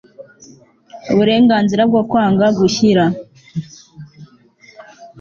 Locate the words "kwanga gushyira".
2.09-3.03